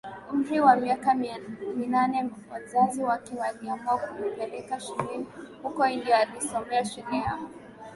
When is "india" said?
5.87-6.19